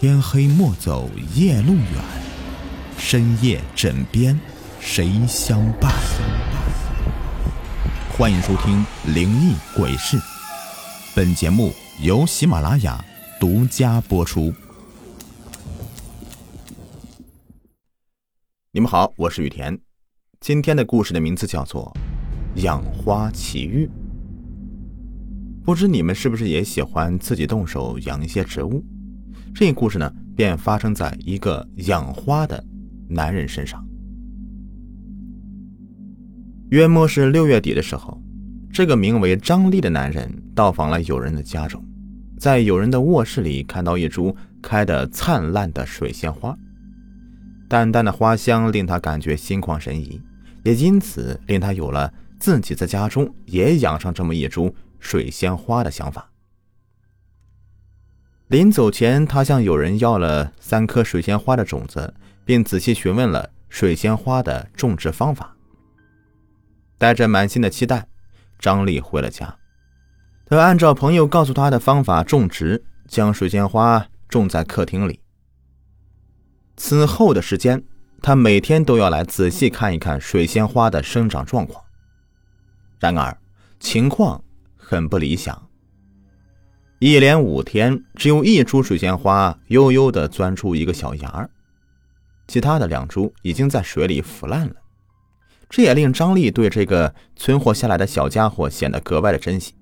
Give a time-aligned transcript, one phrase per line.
[0.00, 1.84] 天黑莫走夜路远，
[2.98, 4.38] 深夜枕边
[4.78, 5.92] 谁相伴？
[8.16, 8.76] 欢迎收听
[9.12, 10.16] 《灵异鬼事》，
[11.16, 13.04] 本节目由喜马拉雅
[13.40, 14.54] 独家播出。
[18.70, 19.76] 你们好，我是雨田，
[20.38, 21.92] 今天的故事的名字叫做
[22.62, 23.84] 《养花奇遇》。
[25.64, 28.84] 不知你们是不是也喜欢自己动手养一些植物？
[29.60, 32.64] 这故事呢，便发生在一个养花的
[33.08, 33.84] 男人身上。
[36.70, 38.22] 约莫是六月底的时候，
[38.72, 41.84] 这个名为张丽的男人到访了友人的家中，
[42.38, 44.32] 在友人的卧室里看到一株
[44.62, 46.56] 开得灿烂的水仙花，
[47.68, 50.22] 淡淡的花香令他感觉心旷神怡，
[50.62, 56.30] 也因此令他有了自己在家中也养上这么一株水仙花的想法。
[58.48, 62.14] 临走前，他向友人要了三颗水仙花的种子，
[62.46, 65.54] 并仔细询问了水仙花的种植方法。
[66.96, 68.08] 带着满心的期待，
[68.58, 69.54] 张丽回了家。
[70.46, 75.20] 他按照朋友告诉他的方法种植，将水仙花种在客厅里。
[76.78, 77.84] 此后的时间，
[78.22, 81.84] 他每天都要来仔细看一看水仙花的生长状况。
[82.98, 83.36] 然而，
[83.78, 84.42] 情况
[84.74, 85.67] 很不理想。
[87.00, 91.48] 一连五天，只有一株水仙花悠悠地钻出一个小芽儿，
[92.48, 94.74] 其他的两株已经在水里腐烂了。
[95.68, 99.74] 这也令张丽对这个存活下来的小家伙显得格外的珍惜。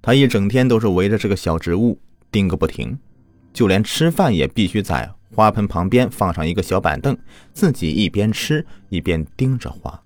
[0.00, 2.00] 他一整天都是围着这个小植物
[2.30, 2.98] 盯个不停，
[3.52, 7.14] 就连吃饭也必须在花盆旁边放上一个小板凳，
[7.52, 10.02] 自己一边吃一边盯着花。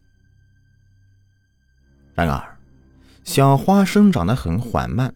[2.14, 2.58] 然而，
[3.22, 5.14] 小花生长得很缓慢。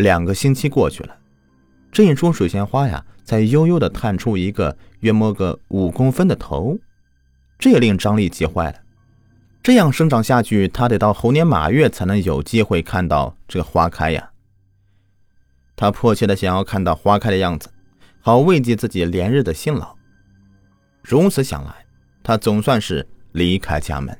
[0.00, 1.16] 两个星期过去了，
[1.92, 6.78] 这一株水仙花呀，才悠悠的探出一个约摸个五公分的头，
[7.58, 8.78] 这也令张丽急坏了。
[9.62, 14.30] 这样生长下去，他得到猴年马月才能有机会看到这花开呀。
[15.76, 17.68] 他迫切的想要看到花开的样子，
[18.20, 19.94] 好慰藉自己连日的辛劳。
[21.02, 21.74] 如此想来，
[22.22, 24.16] 他总算是离开家门，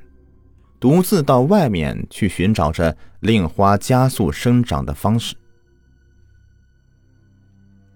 [0.78, 5.34] 独自到外面去寻找着令花加速生长的方式。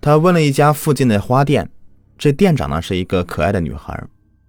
[0.04, 1.66] 他问了一家附近的花店，
[2.18, 3.98] 这店长呢是一个可爱的女孩。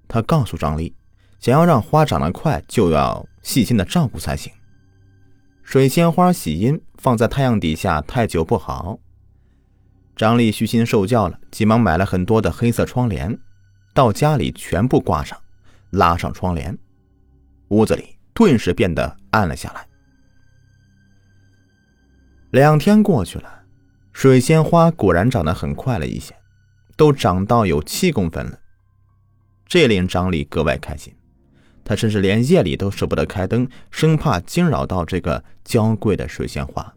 [0.06, 0.94] 他告诉张丽，
[1.40, 4.52] 想要让花长得快，就要细心的照顾才行。
[5.64, 9.00] 水仙花喜阴，放在太阳底下太久不好。
[10.18, 13.40] 张丽虚心受教了，急忙买了很多的黑色窗帘，
[13.94, 15.42] 到家里全部挂上，
[15.92, 16.78] 拉上窗帘，
[17.70, 19.88] 屋子里顿时变得暗了下来。
[22.52, 23.62] 两天过去了。
[24.16, 26.34] 水仙花果然长得很快了一些，
[26.96, 28.58] 都长到有七公分了。
[29.68, 31.14] 这令张丽格外开心，
[31.84, 36.96] 他甚至连夜里都舍不得开灯，生怕惊扰到这个娇贵的水仙花。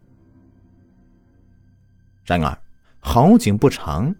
[2.23, 2.57] 然而
[3.01, 4.15] 好景不长，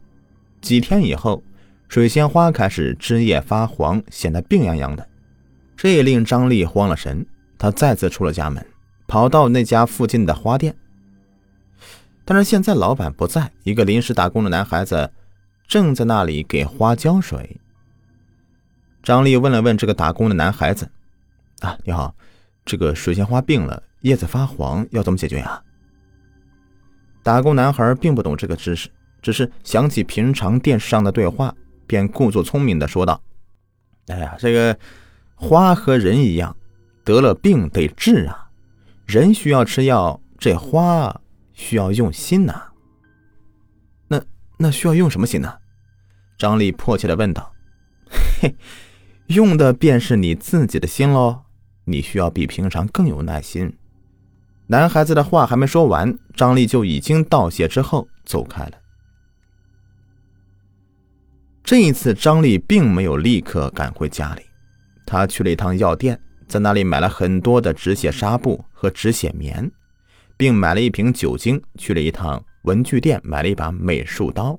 [0.60, 1.42] 几天以后，
[1.88, 5.08] 水仙花开始枝叶发黄，显得病殃殃的，
[5.78, 7.26] 这令张丽慌了神。
[7.58, 8.64] 他再次出了家门，
[9.08, 10.76] 跑到那家附近的花店。
[12.30, 15.12] 但是现在老板不在，一个临时打工的男孩子
[15.68, 17.60] 正在那里给花浇水。
[19.02, 20.88] 张丽问了问这个打工的男孩子
[21.62, 22.14] ：“啊，你好，
[22.64, 25.60] 这个水仙花病了，叶子发黄，要怎么解决呀？”
[27.24, 28.90] 打工男孩并不懂这个知识，
[29.24, 31.52] 只是想起平常电视上的对话，
[31.88, 33.20] 便故作聪明的说道
[34.06, 34.78] ：“哎呀，这个
[35.34, 36.56] 花和人一样，
[37.04, 38.52] 得了病得治啊，
[39.08, 41.20] 人需要吃药，这花……”
[41.60, 42.72] 需要用心呐。
[44.08, 44.24] 那
[44.58, 45.54] 那需要用什么心呢？
[46.38, 47.54] 张丽迫切的问道。
[48.42, 48.56] 嘿，
[49.28, 51.42] 用的便是你自己的心喽。
[51.84, 53.78] 你需要比平常更有耐心。
[54.68, 58.72] 男孩子的话还没说完，张丽就已经道谢之后走开了。
[61.62, 64.44] 这一次，张丽并没有立刻赶回家里，
[65.06, 69.70] 他去了一趟药店，在那里买了很多的止血纱布和止血棉。
[70.40, 74.58] 并买了一瓶酒精，去了一趟文具店，买了一把美术刀，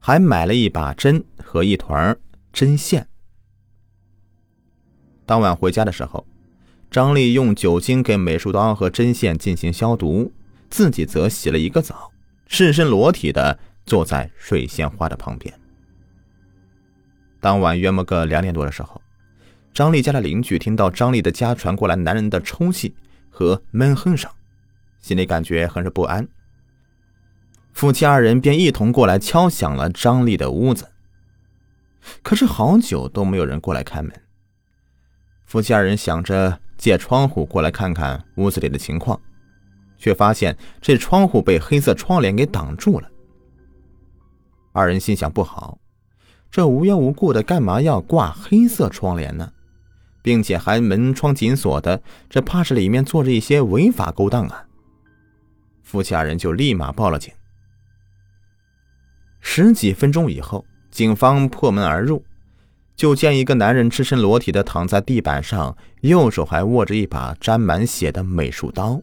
[0.00, 2.18] 还买了一把针和一团
[2.52, 3.06] 针线。
[5.24, 6.26] 当晚回家的时候，
[6.90, 10.32] 张丽用酒精给美术刀和针线进行消毒，
[10.70, 12.10] 自己则洗了一个澡，
[12.48, 15.54] 赤身裸体的坐在水仙花的旁边。
[17.38, 19.00] 当晚约莫个两点多的时候，
[19.72, 22.92] 张丽家的邻居听到张丽的家传过来男人的抽泣
[23.30, 24.28] 和闷哼声。
[25.06, 26.26] 心里感觉很是不安。
[27.72, 30.88] 夫妻二人便一同过来敲响了张丽的屋子。
[32.24, 34.12] 可是好久都没有人过来开门。
[35.44, 39.20] 夫妻二人想着借窗户过来看看屋子里的情况，
[39.96, 43.08] 却发现这窗户被黑色窗帘给挡住了。
[44.72, 45.78] 二人心想：不好，
[46.50, 49.52] 这无缘无故的干嘛要挂黑色窗帘呢？
[50.20, 54.64] 并且还门窗紧锁的，这怕是里面做着一些违法勾当啊！
[55.86, 57.32] 夫妻二人就立马报了警。
[59.40, 62.24] 十几分钟以后，警方破门而入，
[62.96, 69.00] 就见一个男人赤身裸体的躺在地板上，右手还握着一把沾满血的美术刀，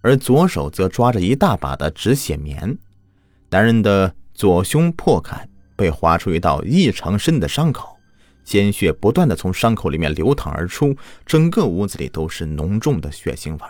[0.00, 2.76] 而左手则抓着一大把的止血棉。
[3.50, 7.96] 男人的左胸破开，被划出一道异常深的伤口，
[8.44, 13.60] 鲜血不断的从伤口里面流淌而出，整个屋子里都是浓重的血腥味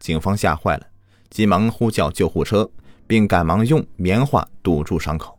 [0.00, 0.86] 警方吓坏了，
[1.34, 2.70] 急忙呼叫救护车。
[3.06, 5.38] 并赶忙用棉花堵住伤口。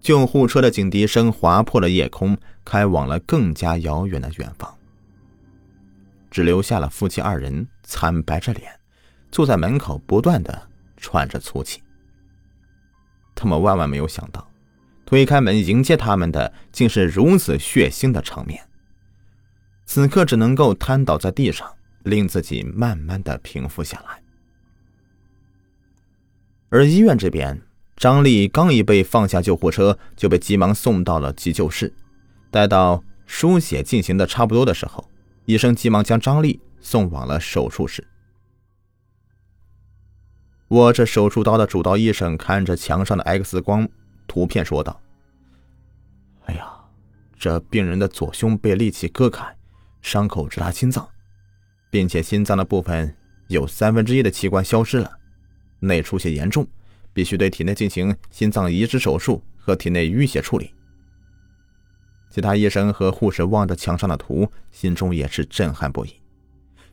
[0.00, 4.72] 救护车的警笛声划破了夜空，开往了更加遥远的远方。
[6.30, 8.70] 只留下了夫妻二人惨白着脸，
[9.32, 11.82] 坐在门口，不断的喘着粗气。
[13.34, 14.48] 他们万万没有想到，
[15.04, 18.64] 推开门迎接他们的竟是如此血腥的场面。
[19.86, 21.68] 此刻只能够瘫倒在地上，
[22.04, 24.22] 令自己慢慢的平复下来。
[26.68, 27.60] 而医院这边，
[27.96, 31.92] 张丽刚一被放下救护车，就被急忙送到了急救室。
[32.50, 35.08] 待到输血进行的差不多的时候，
[35.44, 38.06] 医生急忙将张丽送往了手术室。
[40.68, 43.88] 握着手术刀的主刀医生看着墙上的 X 光
[44.28, 45.00] 图片说道
[46.46, 46.72] ：“哎呀，
[47.36, 49.56] 这病人的左胸被利器割开，
[50.00, 51.08] 伤口直达心脏，
[51.90, 53.14] 并且心脏的部分
[53.48, 55.18] 有三分之一的器官消失了。”
[55.80, 56.66] 内出血严重，
[57.12, 60.72] 必须对体内进行心脏移植手术和体内淤血处理。
[62.30, 66.14] 其他医生和护士望着墙上的图，心中也是震撼不已。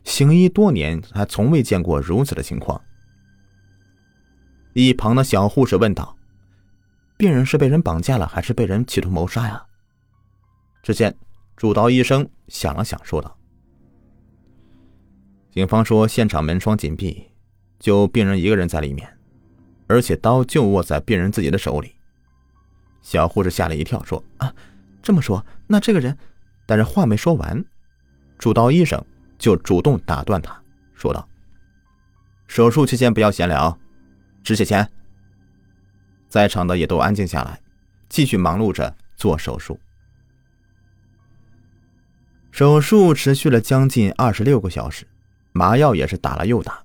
[0.04, 2.82] 行医多年，还从未见过如此的情况。
[4.74, 6.18] 一旁的小护士问道
[7.18, 9.64] ：“病人是被人绑架了，还是被人企图谋杀呀？”
[10.82, 11.16] 只见
[11.56, 13.37] 主刀医生想了想，说道
[15.58, 17.32] ：“警方说，现场门窗紧闭。”
[17.80, 19.08] 就病人一个人在里面，
[19.88, 21.96] 而且刀就握在病人自己的手里。
[23.02, 24.54] 小护士吓了一跳，说：“啊，
[25.02, 26.16] 这么说，那这个人……”
[26.68, 27.66] 但是话没说完，
[28.38, 29.04] 主刀医生
[29.40, 30.56] 就主动打断他，
[30.94, 31.28] 说道
[32.48, 33.76] ：“手术期间不要闲聊，
[34.44, 34.88] 止血钳。”
[36.30, 37.60] 在场的也都安静下来，
[38.10, 39.80] 继续忙碌着做手术。
[42.52, 45.08] 手术持续了将近二十六个小时，
[45.58, 46.84] 麻药也是打了又打。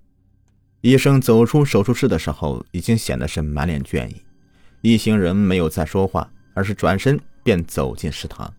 [0.81, 4.23] 医生走出手术室的时候，已经显得是满脸倦意。
[4.81, 8.53] 一行人没有再说话，而是转身便走进食堂。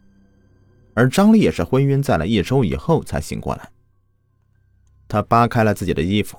[0.93, 3.67] 而张丽也是昏晕在了一周以后才醒过来。
[5.07, 6.37] 他扒开了自己的衣服，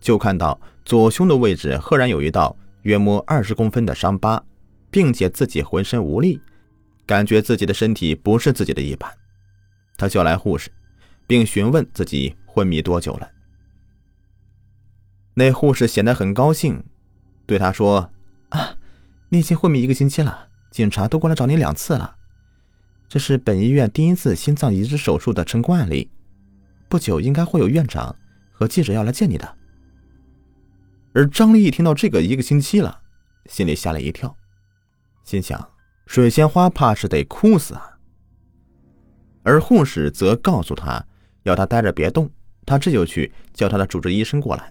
[0.00, 4.42] 就看到左胸的位置赫然有一道约摸二十公分的伤疤，
[4.90, 6.40] 并且自己浑身无力，
[7.06, 9.10] 感觉自己的身体不是自己的一般。
[9.96, 10.70] 他叫来护士，
[11.26, 13.30] 并询问自己昏迷多久了。
[15.34, 16.82] 那护士显得很高兴，
[17.46, 18.10] 对他说
[18.50, 18.76] ：“啊，
[19.28, 22.16] 你已经昏迷一个星期了，警察都过来找你两次了。
[23.08, 26.10] 这是本医院第一次心脏移植手术的成功案例，
[26.88, 28.16] 不久应该会有院长
[28.50, 29.56] 和记者要来见你的。”
[31.14, 33.02] 而张丽一听到这个一个星期了，
[33.46, 34.36] 心里吓了一跳，
[35.22, 35.70] 心想
[36.06, 37.98] ：“水仙花怕是得哭死啊。”
[39.46, 41.06] 而护士则告诉他，
[41.44, 42.28] 要他待着别动，
[42.68, 44.70] 他这就去叫他的主治医生过来。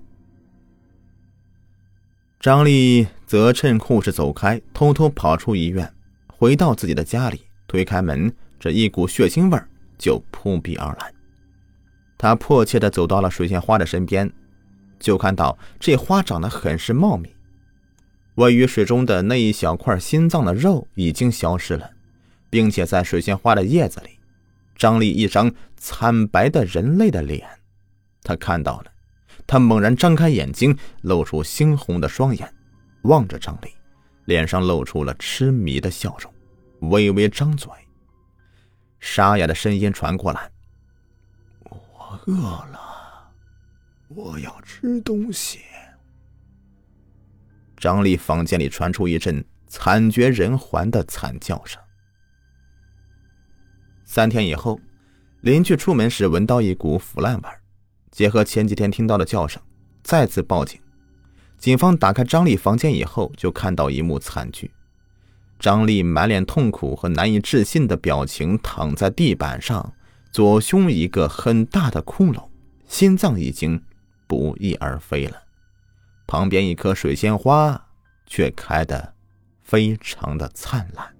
[2.40, 5.92] 张丽则趁护士走开，偷偷跑出医院，
[6.28, 9.60] 回到自己的家里，推开门，这一股血腥味
[9.98, 11.12] 就扑鼻而来。
[12.20, 14.32] 他迫切地走到了水仙花的身边，
[15.00, 17.36] 就看到这花长得很是茂密，
[18.36, 21.90] 位于水中的那一小块心脏的肉已经消失了，
[22.52, 24.20] 并且在水仙花的叶子里，
[24.76, 27.48] 张丽一张惨白的人类的脸，
[28.28, 28.92] 他看到了。
[29.48, 32.54] 他猛然张开眼睛，露出猩红的双眼，
[33.04, 33.74] 望着张丽，
[34.26, 37.72] 脸上露出了痴迷的笑容，微微张嘴。
[39.00, 40.52] 沙哑的声音传过来
[41.70, 43.32] ：“我饿了，
[44.10, 45.62] 我要吃东西。”
[47.78, 51.82] 张丽房间里传出一阵惨绝人寰的惨叫声。
[54.04, 54.78] 三天以后，
[55.42, 57.50] 邻居出门时闻到一股腐烂味。
[58.12, 59.62] 结合前几天听到的叫声，
[60.04, 60.80] 再次报警。
[61.58, 64.72] 警方打开张丽房间以后，就看到一幕惨剧：
[65.60, 69.94] 张丽满脸痛苦和难以置信的表情，躺在地板上，
[70.32, 72.48] 左胸一个很大的窟窿，
[72.88, 73.82] 心脏已经
[74.28, 75.44] 不翼而飞了。
[76.28, 77.88] 旁边一棵水仙花
[78.26, 79.14] 却开得
[79.64, 81.16] 非常的灿烂。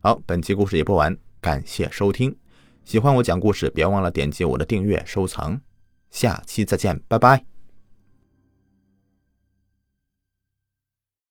[0.00, 2.36] 好，本期故事也播完，感谢收听。
[2.86, 5.60] 喜欢我讲故事，别忘了点击我的订阅、收藏。
[6.08, 7.55] 下期再见，拜拜。